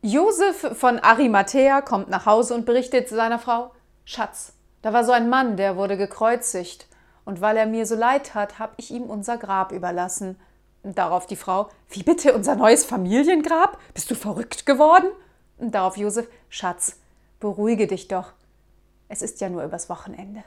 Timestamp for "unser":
9.02-9.36, 12.32-12.54